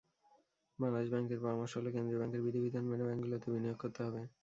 [0.79, 4.21] বাংলাদেশ ব্যাংকের পরামর্শ হলো, কেন্দ্রীয় ব্যাংকের বিধিবিধান মেনে ব্যাংকগুলোকে বিনিয়োগ করতে হবে।